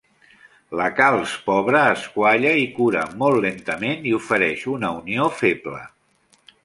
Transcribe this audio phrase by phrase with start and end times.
[0.77, 5.85] La calç pobra es qualla i cura molt lentament i ofereix una unió feble.